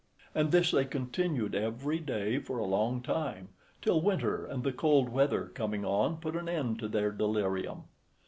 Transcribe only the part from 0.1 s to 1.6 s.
And this they continued